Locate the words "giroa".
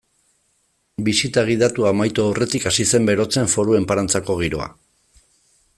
4.45-4.71